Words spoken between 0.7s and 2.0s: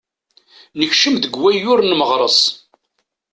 Nekcem deg waggur n